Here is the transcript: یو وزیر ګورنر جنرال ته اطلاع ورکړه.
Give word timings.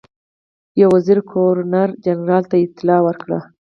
یو 0.79 0.87
وزیر 0.95 1.19
ګورنر 1.31 1.89
جنرال 2.03 2.43
ته 2.51 2.55
اطلاع 2.65 2.99
ورکړه. 3.03 3.39